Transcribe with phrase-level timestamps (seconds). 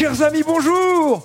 [0.00, 1.22] Chers amis, bonjour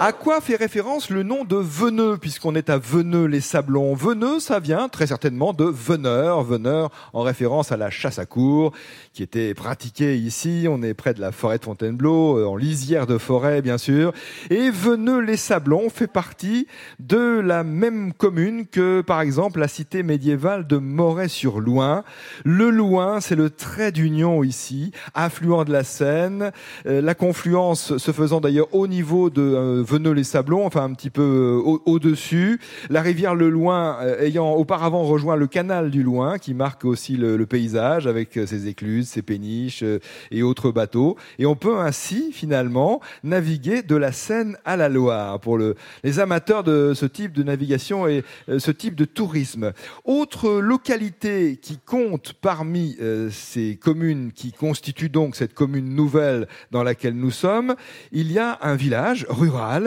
[0.00, 4.88] à quoi fait référence le nom de Veneux, puisqu'on est à Veneux-les-Sablons Veneux, ça vient
[4.88, 8.72] très certainement de veneur, veneur en référence à la chasse à cour,
[9.12, 10.66] qui était pratiquée ici.
[10.70, 14.12] On est près de la forêt de Fontainebleau, euh, en lisière de forêt, bien sûr.
[14.50, 16.68] Et Veneux-les-Sablons fait partie
[17.00, 22.04] de la même commune que, par exemple, la cité médiévale de Moret-sur-Loing.
[22.44, 26.52] Le Loing, c'est le trait d'union ici, affluent de la Seine.
[26.86, 31.22] Euh, la confluence se faisant d'ailleurs au niveau de euh, Veneux-les-Sablons, enfin un petit peu
[31.22, 32.60] euh, au-dessus.
[32.90, 37.16] la rivière Le Loing euh, ayant auparavant rejoint le canal du Loing, qui marque aussi
[37.16, 39.82] le, paysage avec euh, ses écluses, ses péniches
[40.30, 41.16] et autres bateaux.
[41.38, 45.74] Et on peut ainsi finalement naviguer de la Seine à la Loire pour le,
[46.04, 48.24] les amateurs de ce type de navigation et
[48.58, 49.72] ce type de tourisme.
[50.04, 52.98] Autre localité qui compte parmi
[53.30, 57.74] ces communes qui constituent donc cette commune nouvelle dans laquelle nous sommes,
[58.12, 59.77] il y a un village rural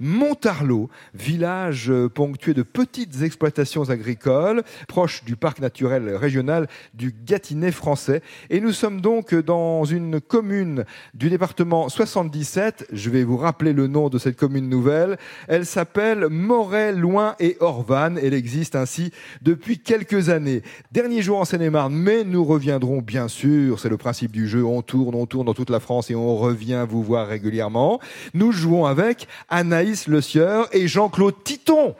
[0.00, 7.72] Montarlot, village euh, ponctué de petites exploitations agricoles, proche du parc naturel régional du Gâtinais
[7.72, 8.22] français.
[8.50, 12.86] Et nous sommes donc dans une commune du département 77.
[12.92, 15.16] Je vais vous rappeler le nom de cette commune nouvelle.
[15.48, 18.18] Elle s'appelle Moret, Loin et Orvanne.
[18.22, 19.10] Elle existe ainsi
[19.42, 20.62] depuis quelques années.
[20.92, 23.80] Dernier jour en Seine-et-Marne, mais nous reviendrons bien sûr.
[23.80, 24.64] C'est le principe du jeu.
[24.64, 28.00] On tourne, on tourne dans toute la France et on revient vous voir régulièrement.
[28.32, 31.94] Nous jouons avec Anaïs Le Sieur et Jean-Claude Titon.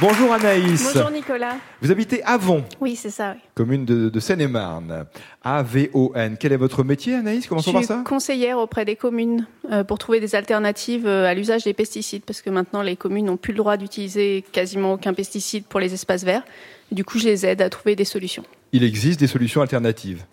[0.00, 0.92] Bonjour Anaïs.
[0.92, 1.56] Bonjour Nicolas.
[1.80, 2.64] Vous habitez Avon.
[2.80, 3.36] Oui, c'est ça.
[3.54, 5.06] Commune de, Seine-et-Marne.
[5.44, 6.36] A-V-O-N.
[6.38, 7.46] Quel est votre métier, Anaïs?
[7.46, 8.02] Commençons par ça?
[8.04, 12.42] conseillère auprès des communes euh, pour trouver des alternatives euh, à l'usage des pesticides, parce
[12.42, 16.24] que maintenant les communes n'ont plus le droit d'utiliser quasiment aucun pesticide pour les espaces
[16.24, 16.42] verts.
[16.90, 18.44] Du coup, je les aide à trouver des solutions.
[18.72, 20.24] Il existe des solutions alternatives.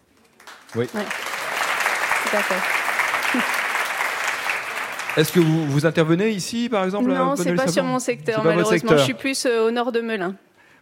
[0.75, 0.85] Oui.
[5.17, 8.91] Est-ce que vous, vous intervenez ici, par exemple Non, c'est pas sur mon secteur, malheureusement.
[8.97, 10.35] Je suis plus euh, au nord de Melun.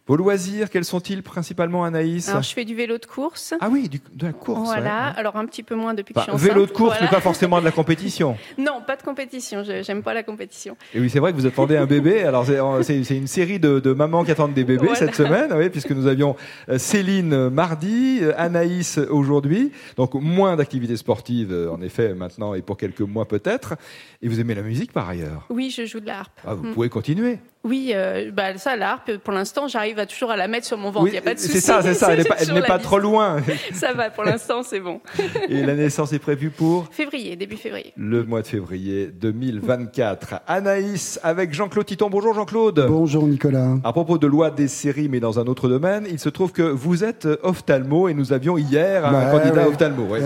[0.10, 3.54] Vos loisirs, quels sont-ils principalement, Anaïs Alors, je fais du vélo de course.
[3.62, 4.66] Ah oui, de la course.
[4.66, 6.50] Voilà, alors un petit peu moins depuis que je suis enceinte.
[6.50, 8.36] Vélo de course, mais pas forcément de la compétition.
[8.58, 10.76] non, pas de compétition, j'aime pas la compétition.
[10.96, 12.24] Et oui, c'est vrai que vous attendez un bébé.
[12.24, 12.44] Alors,
[12.82, 16.36] c'est une série de, mamans qui attendent des bébés cette semaine, oui, puisque nous avions
[16.70, 19.72] euh, Céline euh, mardi, euh, Anaïs aujourd'hui.
[19.96, 23.76] Donc, moins d'activités sportives, en effet, maintenant et pour quelques mois peut-être.
[24.24, 25.46] Et vous aimez la musique par ailleurs?
[25.52, 26.74] Oui, je joue de la Ah, vous mm.
[26.74, 30.66] pouvez continuer oui, euh, bah, ça, l'harpe, pour l'instant, j'arrive à toujours à la mettre
[30.66, 31.08] sur mon ventre.
[31.08, 31.54] Il n'y a pas de souci.
[31.54, 32.14] C'est ça, c'est ça.
[32.14, 32.20] Elle
[32.54, 33.38] n'est pas, trop loin.
[33.74, 35.02] ça va, pour l'instant, c'est bon.
[35.50, 37.92] Et la naissance est prévue pour Février, début février.
[37.98, 40.36] Le mois de février 2024.
[40.48, 42.10] Anaïs avec Jean-Claude Titon.
[42.10, 42.86] Bonjour Jean-Claude.
[42.88, 43.76] Bonjour Nicolas.
[43.84, 46.64] À propos de loi des séries, mais dans un autre domaine, il se trouve que
[46.64, 50.08] vous êtes ophtalmo et nous avions hier un candidat ophtalmo.
[50.12, 50.20] Oui.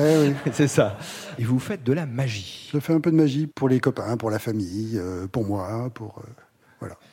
[0.51, 0.97] c'est ça.
[1.39, 2.69] Et vous faites de la magie.
[2.72, 5.89] Je fais un peu de magie pour les copains, pour la famille, euh, pour moi,
[5.95, 6.19] pour.
[6.19, 6.43] Euh,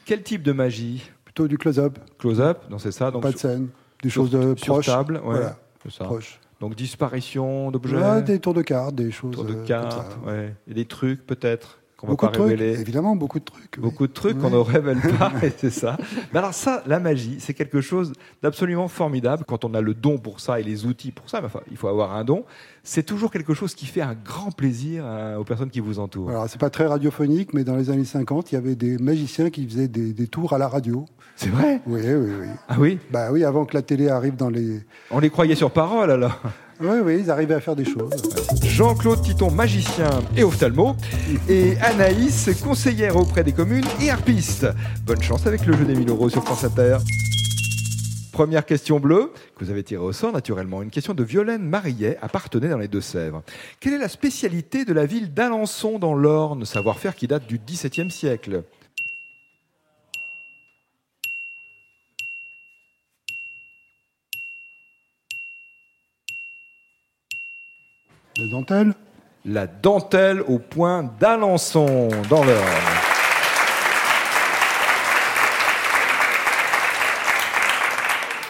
[0.04, 1.98] quel type de magie Plutôt du close-up.
[2.19, 3.10] Close-up, donc c'est ça.
[3.10, 3.69] Donc pas de scène,
[4.03, 5.41] des choses de sur table, ouais,
[5.88, 6.08] ça.
[6.60, 8.22] Donc disparition d'objets.
[8.22, 9.34] des tours de cartes, des choses.
[9.34, 10.54] Tours de euh, cartes, ouais.
[10.69, 13.78] Et des trucs peut-être beaucoup de Trucs, évidemment, beaucoup de trucs.
[13.78, 15.97] Beaucoup de trucs qu'on ne révèle pas, c'est ça.
[16.33, 18.12] Mais alors ça, la magie, c'est quelque chose
[18.43, 21.41] d'absolument formidable quand on a le don pour ça et les outils pour ça.
[21.44, 22.44] Enfin, il faut avoir un don.
[22.83, 26.31] C'est toujours quelque chose qui fait un grand plaisir euh, aux personnes qui vous entourent.
[26.31, 29.50] Alors, c'est pas très radiophonique, mais dans les années 50, il y avait des magiciens
[29.50, 31.05] qui faisaient des, des tours à la radio.
[31.37, 31.81] C'est vrai?
[31.87, 32.47] Oui, oui, oui.
[32.69, 32.99] Ah oui?
[33.10, 34.81] Bah oui, avant que la télé arrive dans les...
[35.10, 36.39] On les croyait sur parole, alors
[36.80, 38.10] oui, oui, ils arrivaient à faire des choses.
[38.62, 40.96] Jean-Claude Titon, magicien et ophtalmo,
[41.48, 44.66] et Anaïs, conseillère auprès des communes et harpiste.
[45.04, 46.98] Bonne chance avec le jeu des 1000 euros sur France Inter.
[48.32, 50.82] Première question bleue, que vous avez tirée au sort naturellement.
[50.82, 53.42] Une question de Violaine Marillet, appartenait dans les Deux-Sèvres.
[53.80, 58.10] Quelle est la spécialité de la ville d'Alençon dans l'Orne, savoir-faire qui date du XVIIe
[58.10, 58.62] siècle?
[68.50, 68.94] Dentelle
[69.47, 72.62] La dentelle au point d'Alençon, dans l'Eure.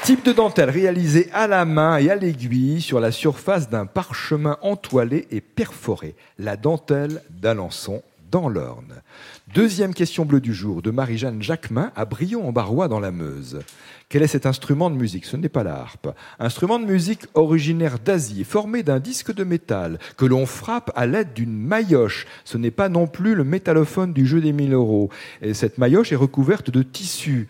[0.03, 4.59] Type de dentelle réalisée à la main et à l'aiguille sur la surface d'un parchemin
[4.63, 6.17] entoilé et perforé.
[6.39, 9.03] La dentelle d'Alençon dans l'Orne.
[9.55, 13.61] Deuxième question bleue du jour de Marie-Jeanne Jacquemin à Brion-en-Barrois dans la Meuse.
[14.09, 15.25] Quel est cet instrument de musique?
[15.25, 16.15] Ce n'est pas la harpe.
[16.39, 21.33] Instrument de musique originaire d'Asie, formé d'un disque de métal que l'on frappe à l'aide
[21.33, 22.27] d'une maillotche.
[22.45, 25.11] Ce n'est pas non plus le métallophone du jeu des 1000 euros.
[25.43, 27.49] Et cette maillotche est recouverte de tissu.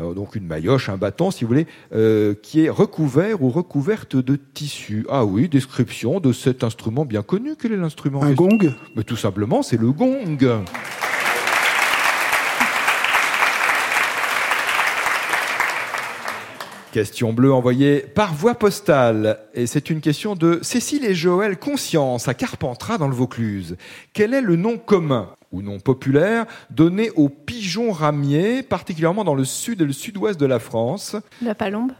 [0.00, 4.16] Euh, donc une maillotche, un bâton, si vous voulez, euh, qui est recouvert ou recouverte
[4.16, 5.06] de tissu.
[5.08, 7.54] Ah oui, description de cet instrument bien connu.
[7.60, 8.22] Quel est l'instrument?
[8.22, 10.38] Un gong Mais Tout simplement, c'est le gong.
[16.94, 19.40] Question bleue envoyée par voie postale.
[19.52, 23.76] Et c'est une question de Cécile et Joël Conscience à Carpentras dans le Vaucluse.
[24.12, 29.44] Quel est le nom commun ou nom populaire donné aux pigeons ramiers, particulièrement dans le
[29.44, 31.16] sud et le sud-ouest de la France?
[31.42, 31.90] La palombe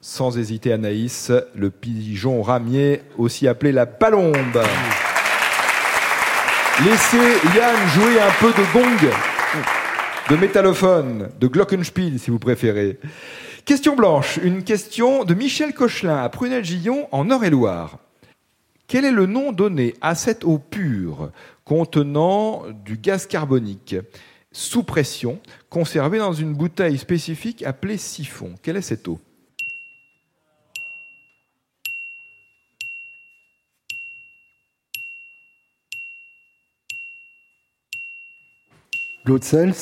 [0.00, 4.62] Sans hésiter, Anaïs, le pigeon ramier, aussi appelé la palombe.
[6.84, 7.16] Laissez
[7.56, 9.10] Yann jouer un peu de gong,
[10.30, 13.00] de métallophone, de glockenspiel si vous préférez.
[13.66, 17.98] Question blanche, une question de Michel Cochelin à Prunel-Gillon en Eure-et-Loire.
[18.86, 21.32] Quel est le nom donné à cette eau pure
[21.64, 23.96] contenant du gaz carbonique
[24.52, 28.54] sous pression, conservée dans une bouteille spécifique appelée siphon?
[28.62, 29.18] Quelle est cette eau?
[39.24, 39.74] L'eau de Cels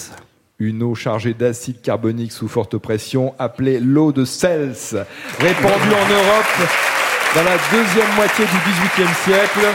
[0.64, 4.72] Une eau chargée d'acide carbonique sous forte pression, appelée l'eau de Cels,
[5.38, 6.56] répandue en Europe
[7.34, 9.66] dans la deuxième moitié du XVIIIe siècle,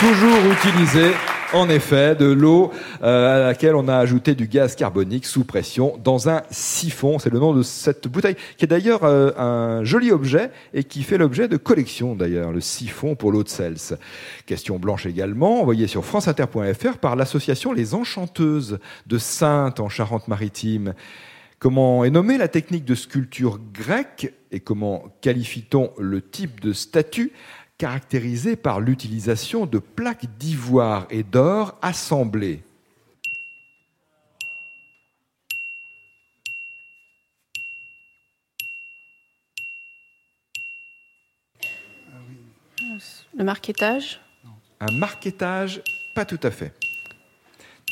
[0.00, 1.12] toujours utilisée,
[1.56, 2.70] en effet, de l'eau
[3.02, 7.18] euh, à laquelle on a ajouté du gaz carbonique sous pression dans un siphon.
[7.18, 11.02] C'est le nom de cette bouteille, qui est d'ailleurs euh, un joli objet et qui
[11.02, 13.98] fait l'objet de collections d'ailleurs, le siphon pour l'eau de Cels.
[14.44, 20.94] Question blanche également, envoyée sur franceinter.fr par l'association Les Enchanteuses de Sainte en Charente-Maritime.
[21.58, 27.32] Comment est nommée la technique de sculpture grecque et comment qualifie-t-on le type de statue?
[27.78, 32.62] Caractérisé par l'utilisation de plaques d'ivoire et d'or assemblées
[43.36, 44.20] Le marquetage
[44.80, 45.82] Un marquetage
[46.14, 46.72] Pas tout à fait.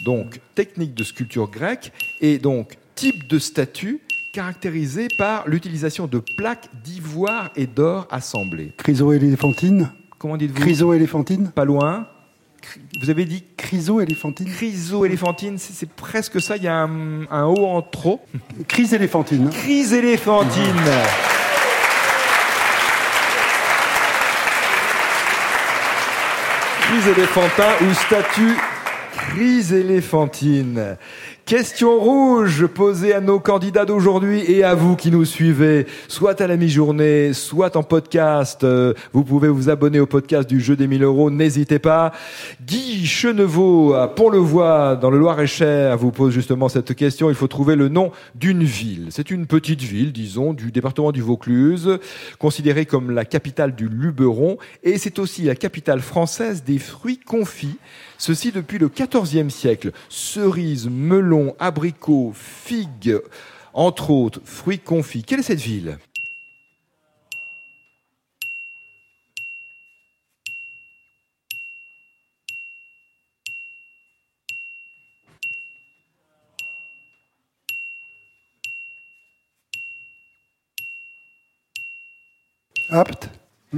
[0.03, 4.01] Donc, technique de sculpture grecque et donc type de statue
[4.35, 8.73] caractérisé par l'utilisation de plaques d'ivoire et d'or assemblées.
[8.77, 12.09] Chrysoéléphantine Comment dites-vous Chrysoéléphantine Pas loin.
[13.01, 17.65] Vous avez dit Chrysoéléphantine chrysoéléphantine, c'est c'est presque ça, il y a un, un O
[17.65, 18.23] en trop.
[18.69, 19.51] Chryséléphantine.
[19.51, 20.91] Chryséléphantine.
[26.81, 28.57] Chryséléphantin ou statue
[29.35, 30.97] chryséléphantine.
[31.47, 36.47] Question rouge posée à nos candidats d'aujourd'hui et à vous qui nous suivez, soit à
[36.47, 38.65] la mi-journée, soit en podcast.
[38.65, 42.13] Euh, Vous pouvez vous abonner au podcast du jeu des 1000 euros, n'hésitez pas.
[42.67, 47.29] Guy Chenevaux à Pont-le-Voix, dans le Loir-et-Cher, vous pose justement cette question.
[47.29, 49.09] Il faut trouver le nom d'une ville.
[49.11, 51.99] C'est une petite ville, disons, du département du Vaucluse,
[52.39, 57.77] considérée comme la capitale du Luberon, et c'est aussi la capitale française des fruits confits.
[58.19, 59.93] Ceci depuis le XIVe siècle.
[60.09, 63.19] Cerises, melons, abricots, figues,
[63.73, 65.25] entre autres, fruits confits.
[65.25, 65.99] Quelle est cette ville?
[82.91, 83.29] Apte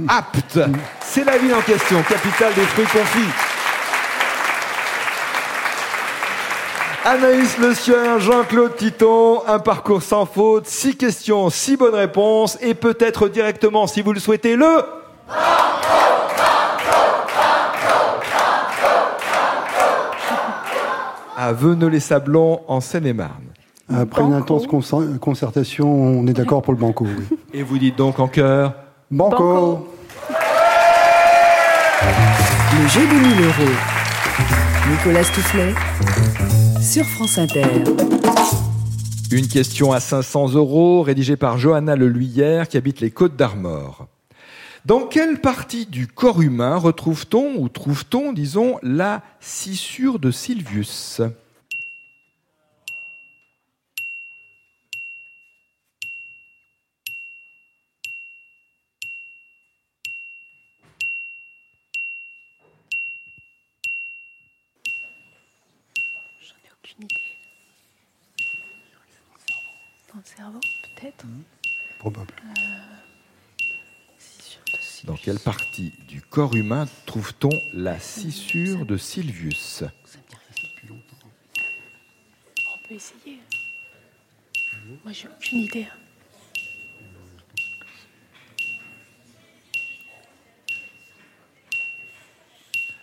[0.07, 0.59] Apte.
[1.01, 3.46] C'est la ville en question, capitale des fruits confits.
[7.09, 12.73] Anaïs Le Sieur, Jean-Claude Titon, un parcours sans faute, six questions, six bonnes réponses, et
[12.73, 14.83] peut-être directement, si vous le souhaitez, le...
[21.35, 23.43] À Veneux-les-Sablons, en Seine-et-Marne.
[23.93, 24.41] Après une Banco.
[24.55, 27.05] intense concer- concertation, on est d'accord pour le banco.
[27.05, 27.37] oui.
[27.53, 28.73] Et vous dites donc en cœur
[29.09, 29.87] Banco, Banco.
[32.81, 33.71] Le jeu des 1000 euros.
[34.89, 35.73] Nicolas Toufflet
[36.81, 37.83] sur France Inter.
[39.31, 44.07] Une question à 500 euros, rédigée par Johanna Leluyère, qui habite les Côtes d'Armor.
[44.85, 51.21] Dans quelle partie du corps humain retrouve-t-on, ou trouve-t-on, disons, la scissure de Sylvius?
[66.83, 67.37] Aucune idée.
[70.13, 70.59] Dans le cerveau,
[70.95, 71.25] peut-être
[71.99, 72.33] probable.
[74.17, 75.05] Scissure de Sylvius.
[75.05, 79.83] Dans quelle partie du corps humain trouve-t-on la scissure de Sylvius?
[80.89, 83.39] On peut essayer.
[85.03, 85.87] Moi, j'ai aucune idée.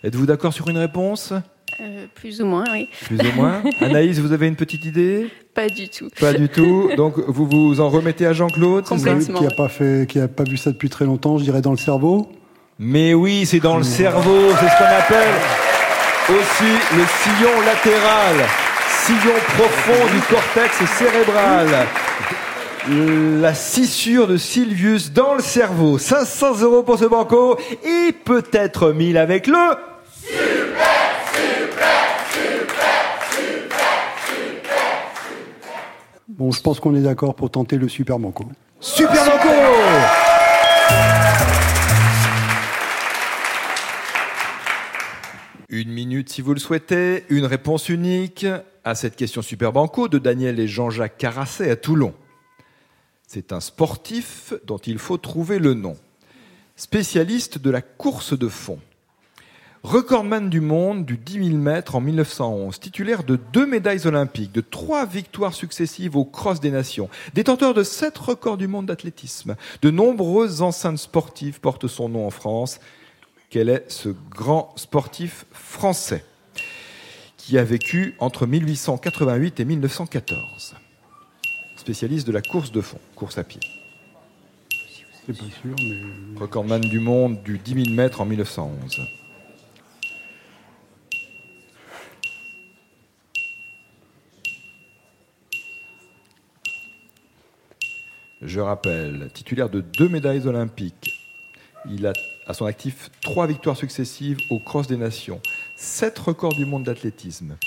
[0.03, 1.33] Êtes-vous d'accord sur une réponse?
[1.81, 2.87] Euh, plus ou moins, oui.
[3.05, 3.61] Plus ou moins.
[3.81, 5.27] Anaïs, vous avez une petite idée?
[5.53, 6.09] Pas du tout.
[6.19, 6.89] Pas du tout.
[6.97, 9.11] Donc vous vous en remettez à Jean-Claude c'est ça?
[9.11, 9.39] Complètement.
[9.39, 11.71] Qui n'a pas, fait- qui a pas vu ça depuis très longtemps, je dirais dans
[11.71, 12.29] le cerveau.
[12.79, 15.33] Mais oui, c'est dans le cerveau, c'est ce qu'on appelle
[16.29, 18.35] aussi le sillon latéral,
[18.89, 21.87] sillon profond du cortex cérébral.
[23.41, 25.97] La scissure de Sylvius dans le cerveau.
[25.97, 29.53] 500 euros pour ce banco et peut-être 1000 avec le
[36.37, 38.45] Bon, je pense qu'on est d'accord pour tenter le super banco.
[38.81, 39.47] Super Banco
[45.69, 48.45] Une minute si vous le souhaitez, une réponse unique
[48.83, 52.13] à cette question Super Banco de Daniel et Jean-Jacques Carasset à Toulon.
[53.25, 55.95] C'est un sportif dont il faut trouver le nom.
[56.75, 58.79] Spécialiste de la course de fond.
[59.85, 64.61] Recordman du monde du 10 000 mètres en 1911, titulaire de deux médailles olympiques, de
[64.61, 69.55] trois victoires successives au Cross des Nations, détenteur de sept records du monde d'athlétisme.
[69.83, 72.79] De nombreuses enceintes sportives portent son nom en France.
[73.51, 76.25] Quel est ce grand sportif français
[77.37, 80.73] qui a vécu entre 1888 et 1914
[81.77, 83.61] Spécialiste de la course de fond, course à pied.
[85.27, 86.39] C'est pas sûr, mais.
[86.39, 88.99] Recordman du monde du 10 000 mètres en 1911.
[98.45, 101.19] Je rappelle, titulaire de deux médailles olympiques,
[101.89, 102.13] il a
[102.45, 105.41] à son actif trois victoires successives au Cross des Nations,
[105.75, 107.57] sept records du monde d'athlétisme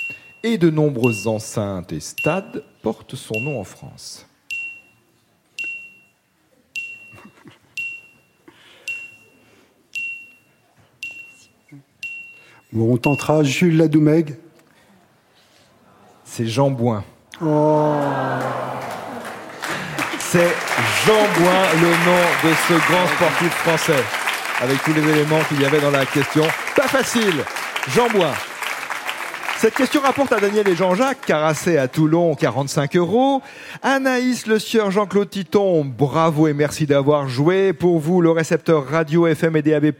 [0.41, 4.25] et de nombreuses enceintes et stades portent son nom en France.
[12.71, 14.37] Bon, on tentera Jules Ladoumègue.
[16.23, 17.03] C'est Jean Bouin.
[17.41, 17.95] Oh,
[20.19, 20.68] C'est
[21.05, 24.03] Jean Bouin, le nom de ce grand sportif français.
[24.61, 26.45] Avec tous les éléments qu'il y avait dans la question.
[26.75, 27.43] Pas facile.
[27.95, 28.33] Jean Bouin.
[29.61, 33.41] Cette question rapporte à Daniel et Jean-Jacques, Carassé à Toulon, 45 euros.
[33.83, 37.73] Anaïs Le Sieur, Jean-Claude Titon, bravo et merci d'avoir joué.
[37.73, 39.91] Pour vous, le récepteur radio FM et DAB+,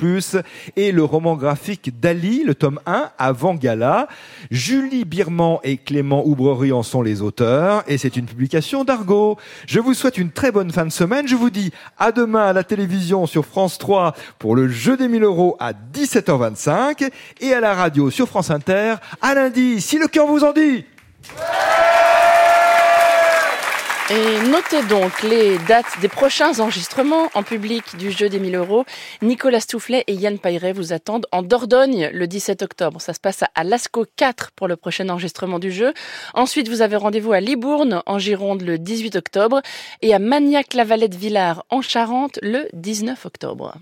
[0.78, 4.08] et le roman graphique Dali, le tome 1, avant Gala.
[4.50, 9.38] Julie Birman et Clément Oubrerie en sont les auteurs, et c'est une publication d'Argo.
[9.68, 11.28] Je vous souhaite une très bonne fin de semaine.
[11.28, 15.10] Je vous dis à demain à la télévision sur France 3 pour le jeu des
[15.10, 17.10] 1000 euros à 17h25,
[17.42, 19.49] et à la radio sur France Inter à lundi,
[19.80, 20.86] si le cœur vous en dit.
[24.12, 28.86] Et notez donc les dates des prochains enregistrements en public du jeu des 1000 euros.
[29.22, 33.00] Nicolas Stoufflet et Yann Paillet vous attendent en Dordogne le 17 octobre.
[33.00, 35.94] Ça se passe à Lascaux 4 pour le prochain enregistrement du jeu.
[36.34, 39.62] Ensuite, vous avez rendez-vous à Libourne en Gironde le 18 octobre
[40.02, 43.76] et à Magnac-la-Valette-Villars en Charente le 19 octobre.